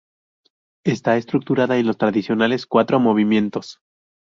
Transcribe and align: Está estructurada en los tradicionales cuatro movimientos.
Está 0.83 1.15
estructurada 1.15 1.77
en 1.77 1.85
los 1.85 1.95
tradicionales 1.99 2.65
cuatro 2.65 2.99
movimientos. 2.99 3.79